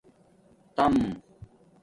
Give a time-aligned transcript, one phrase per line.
[0.75, 0.97] تݳم